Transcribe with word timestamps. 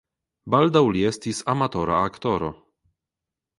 Baldaŭ 0.55 0.81
li 0.95 1.03
estis 1.09 1.43
amatora 1.55 2.01
aktoro. 2.09 2.53